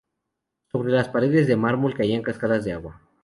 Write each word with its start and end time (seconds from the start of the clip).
Sobre 0.71 0.91
las 0.91 1.09
paredes 1.09 1.45
de 1.45 1.57
mármol 1.57 1.93
caían 1.93 2.23
cascadas 2.23 2.65
de 2.65 2.73
agua. 2.73 3.03